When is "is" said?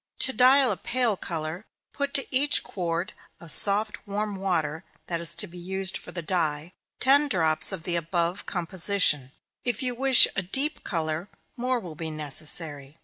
5.21-5.35